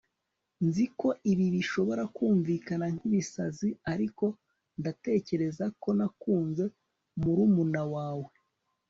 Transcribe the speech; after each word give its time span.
Nzi 0.65 0.85
ko 0.99 1.07
ibi 1.31 1.45
bishobora 1.55 2.03
kumvikana 2.15 2.85
nkibisazi 2.95 3.69
ariko 3.93 4.25
ndatekereza 4.79 5.65
ko 5.81 5.89
nakunze 5.97 6.63
murumuna 7.21 7.81
wawe 7.93 8.29